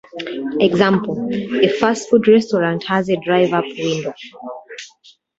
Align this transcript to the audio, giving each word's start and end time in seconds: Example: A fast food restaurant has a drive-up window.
Example: 0.59 1.27
A 1.61 1.67
fast 1.67 2.09
food 2.09 2.27
restaurant 2.27 2.83
has 2.85 3.07
a 3.07 3.17
drive-up 3.17 3.65
window. 3.77 4.15